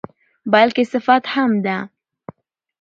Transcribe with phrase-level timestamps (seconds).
[0.51, 1.77] بلکې صفت هم ده.